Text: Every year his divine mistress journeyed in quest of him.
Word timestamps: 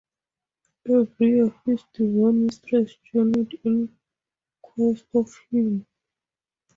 Every 0.89 1.11
year 1.27 1.53
his 1.63 1.83
divine 1.93 2.47
mistress 2.47 2.91
journeyed 3.13 3.59
in 3.63 3.95
quest 4.63 5.05
of 5.13 5.31
him. 5.51 5.85